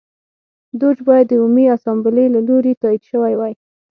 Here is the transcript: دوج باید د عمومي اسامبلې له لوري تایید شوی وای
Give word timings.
دوج 0.79 0.97
باید 1.07 1.25
د 1.29 1.33
عمومي 1.41 1.65
اسامبلې 1.75 2.25
له 2.35 2.39
لوري 2.47 2.73
تایید 2.81 3.03
شوی 3.11 3.33
وای 3.37 3.53